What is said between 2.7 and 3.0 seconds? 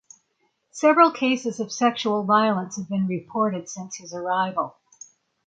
have